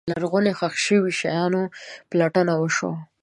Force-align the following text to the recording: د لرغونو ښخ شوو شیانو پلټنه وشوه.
د 0.07 0.07
لرغونو 0.13 0.49
ښخ 0.59 0.73
شوو 0.85 1.15
شیانو 1.19 1.61
پلټنه 2.09 2.53
وشوه. 2.57 2.93